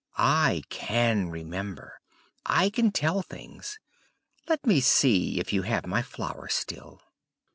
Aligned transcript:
I 0.17 0.63
can 0.71 1.29
remember; 1.29 2.01
I 2.43 2.71
can 2.71 2.91
tell 2.91 3.21
things! 3.21 3.77
Let 4.47 4.65
me 4.65 4.79
see 4.81 5.39
if 5.39 5.53
you 5.53 5.61
have 5.61 5.85
my 5.85 6.01
flower 6.01 6.47
still?" 6.49 7.03